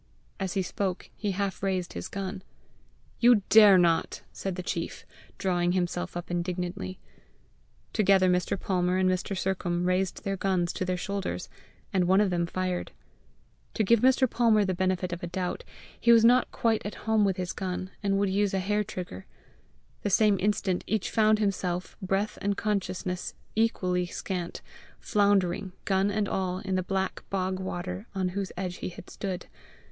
[0.39, 2.41] As he spoke, he half raised his gun.
[3.19, 5.05] "You dare not!" said the chief,
[5.37, 6.97] drawing himself up indignantly.
[7.93, 8.59] Together Mr.
[8.59, 9.37] Palmer and Mr.
[9.37, 11.49] Sercombe raised their guns to their shoulders,
[11.93, 12.91] and one of them fired.
[13.75, 14.27] To give Mr.
[14.27, 15.63] Palmer the benefit of a doubt,
[15.99, 19.27] he was not quite at home with his gun, and would use a hair trigger.
[20.01, 24.63] The same instant each found himself, breath and consciousness equally scant,
[24.99, 29.45] floundering, gun and all, in the black bog water on whose edge he had stood.